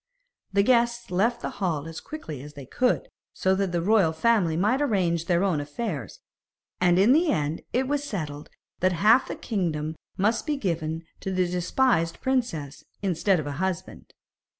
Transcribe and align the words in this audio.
The 0.51 0.63
guests 0.63 1.11
left 1.11 1.41
the 1.43 1.51
hall 1.61 1.87
as 1.87 1.99
quickly 1.99 2.41
as 2.41 2.53
they 2.55 2.65
could, 2.65 3.07
so 3.33 3.53
that 3.53 3.71
the 3.71 3.83
royal 3.83 4.13
family 4.13 4.57
might 4.57 4.81
arrange 4.81 5.25
their 5.27 5.43
own 5.43 5.61
affairs, 5.61 6.21
and 6.79 6.97
in 6.97 7.13
the 7.13 7.31
end 7.31 7.61
it 7.71 7.87
was 7.87 8.03
settled 8.03 8.49
that 8.79 8.93
half 8.93 9.27
the 9.27 9.35
kingdom 9.35 9.95
must 10.17 10.47
be 10.47 10.57
given 10.57 11.03
to 11.19 11.29
the 11.31 11.45
despised 11.47 12.19
princess, 12.19 12.83
instead 13.03 13.39
of 13.39 13.45
a 13.45 13.51
husband. 13.61 14.15